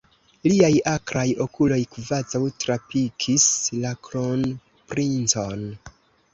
[0.51, 3.47] Liaj akraj okuloj kvazaŭ trapikis
[3.85, 5.67] la kronprincon.